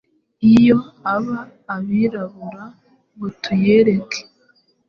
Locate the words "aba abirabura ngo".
1.13-3.27